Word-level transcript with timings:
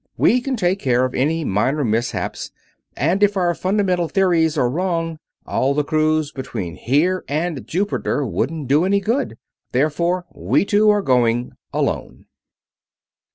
We 0.17 0.41
can 0.41 0.55
take 0.55 0.79
care 0.79 1.05
of 1.05 1.13
any 1.13 1.45
minor 1.45 1.83
mishaps, 1.83 2.49
and 2.97 3.21
if 3.21 3.37
our 3.37 3.53
fundamental 3.53 4.07
theories 4.09 4.57
are 4.57 4.67
wrong, 4.67 5.19
all 5.45 5.75
the 5.75 5.83
crews 5.83 6.31
between 6.31 6.75
here 6.75 7.23
and 7.27 7.67
Jupiter 7.67 8.25
wouldn't 8.25 8.67
do 8.67 8.83
any 8.83 8.99
good. 8.99 9.37
Therefore 9.73 10.25
we 10.33 10.65
two 10.65 10.89
are 10.89 11.03
going 11.03 11.51
alone." 11.71 12.25